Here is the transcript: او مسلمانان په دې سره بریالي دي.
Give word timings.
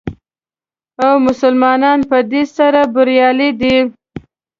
او 1.03 1.13
مسلمانان 1.27 1.99
په 2.09 2.17
دې 2.31 2.43
سره 2.55 2.81
بریالي 2.93 3.49
دي. 3.61 3.77